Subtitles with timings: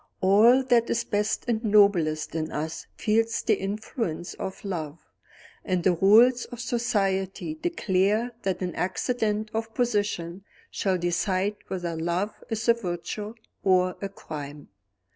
[0.19, 4.97] All that is best and noblest in us feels the influence of love
[5.63, 12.33] and the rules of society declare that an accident of position shall decide whether love
[12.49, 14.69] is a virtue or a crime.